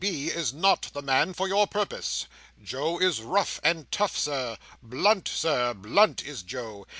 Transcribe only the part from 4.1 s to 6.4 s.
Sir; blunt, Sir, blunt,